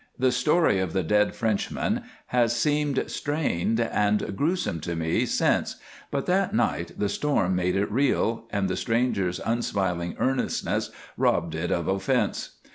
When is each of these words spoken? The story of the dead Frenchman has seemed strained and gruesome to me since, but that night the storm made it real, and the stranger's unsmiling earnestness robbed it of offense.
The 0.17 0.31
story 0.31 0.79
of 0.79 0.93
the 0.93 1.03
dead 1.03 1.35
Frenchman 1.35 2.01
has 2.29 2.55
seemed 2.55 3.03
strained 3.05 3.79
and 3.79 4.35
gruesome 4.35 4.79
to 4.79 4.95
me 4.95 5.27
since, 5.27 5.75
but 6.09 6.25
that 6.25 6.55
night 6.55 6.93
the 6.97 7.07
storm 7.07 7.55
made 7.55 7.75
it 7.75 7.91
real, 7.91 8.45
and 8.49 8.67
the 8.67 8.75
stranger's 8.75 9.39
unsmiling 9.45 10.15
earnestness 10.17 10.89
robbed 11.17 11.53
it 11.53 11.69
of 11.71 11.87
offense. 11.87 12.55